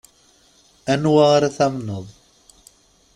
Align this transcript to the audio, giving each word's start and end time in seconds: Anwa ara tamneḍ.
Anwa 0.91 1.23
ara 1.35 1.49
tamneḍ. 1.57 2.05